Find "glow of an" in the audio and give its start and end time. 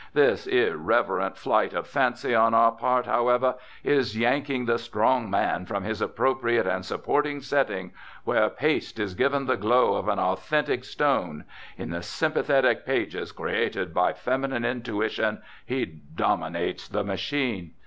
9.57-10.17